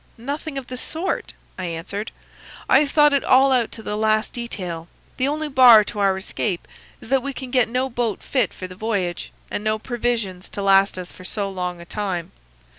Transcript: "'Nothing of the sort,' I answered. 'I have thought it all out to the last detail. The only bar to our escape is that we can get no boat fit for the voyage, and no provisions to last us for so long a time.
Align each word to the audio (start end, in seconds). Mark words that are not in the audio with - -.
"'Nothing 0.17 0.57
of 0.57 0.65
the 0.65 0.77
sort,' 0.77 1.35
I 1.59 1.65
answered. 1.65 2.09
'I 2.67 2.79
have 2.79 2.89
thought 2.89 3.13
it 3.13 3.23
all 3.23 3.51
out 3.51 3.71
to 3.73 3.83
the 3.83 3.95
last 3.95 4.33
detail. 4.33 4.87
The 5.17 5.27
only 5.27 5.47
bar 5.47 5.83
to 5.83 5.99
our 5.99 6.17
escape 6.17 6.67
is 6.99 7.09
that 7.09 7.21
we 7.21 7.33
can 7.33 7.51
get 7.51 7.69
no 7.69 7.87
boat 7.87 8.23
fit 8.23 8.51
for 8.51 8.65
the 8.65 8.73
voyage, 8.73 9.31
and 9.51 9.63
no 9.63 9.77
provisions 9.77 10.49
to 10.53 10.63
last 10.63 10.97
us 10.97 11.11
for 11.11 11.23
so 11.23 11.51
long 11.51 11.79
a 11.79 11.85
time. 11.85 12.31